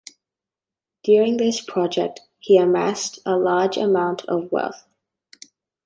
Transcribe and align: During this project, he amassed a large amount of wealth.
During 1.03 1.37
this 1.37 1.61
project, 1.63 2.21
he 2.39 2.57
amassed 2.57 3.19
a 3.23 3.37
large 3.37 3.77
amount 3.77 4.25
of 4.25 4.51
wealth. 4.51 4.87